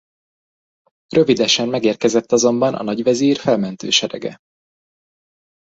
Rövidesen 1.15 1.67
megérkezett 1.67 2.31
azonban 2.31 2.73
a 2.75 2.83
nagyvezír 2.83 3.37
felmentő 3.37 3.89
serege. 3.89 4.37